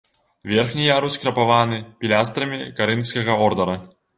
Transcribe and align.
Верхні 0.51 0.85
ярус 0.87 1.17
крапаваны 1.25 1.77
пілястрамі 2.01 2.59
карынфскага 2.81 3.39
ордара. 3.51 3.77